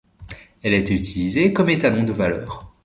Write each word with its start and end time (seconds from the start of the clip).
Elle 0.63 0.73
est 0.73 0.89
utilisée 0.89 1.53
comme 1.53 1.69
étalon 1.69 2.01
de 2.03 2.11
valeur. 2.11 2.73